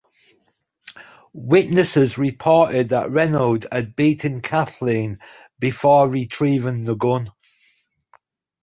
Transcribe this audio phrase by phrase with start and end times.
[1.33, 5.19] Witnesses reported that Reynolds had beaten Kathleen
[5.59, 7.31] before retrieving the gun.